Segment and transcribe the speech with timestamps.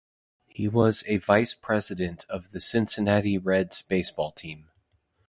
[0.47, 4.71] He was a vice president of the Cincinnati Reds baseball team.